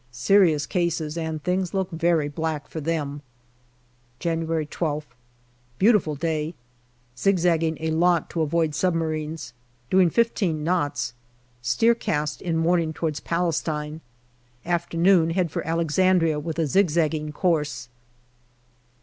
Serious 0.11 0.65
cases, 0.65 1.15
and 1.15 1.43
things 1.43 1.75
look 1.75 1.91
very 1.91 2.27
black 2.27 2.67
for 2.67 2.81
them. 2.81 3.21
January 4.17 4.65
12th. 4.65 5.13
Beautiful 5.77 6.15
day. 6.15 6.55
Zigzagging 7.15 7.77
a 7.79 7.91
lot 7.91 8.27
to 8.31 8.41
avoid 8.41 8.73
submarines. 8.73 9.53
Doing 9.91 10.09
fifteen 10.09 10.63
knots. 10.63 11.13
Steer 11.61 11.95
east 12.07 12.41
in 12.41 12.57
morning 12.57 12.93
towards 12.93 13.19
Pales 13.19 13.61
tine. 13.61 14.01
Afternoon, 14.65 15.29
head 15.29 15.51
for 15.51 15.63
Alexandria 15.67 16.39
with 16.39 16.57
a 16.57 16.65
zigzagging 16.65 17.31
course. 17.31 17.87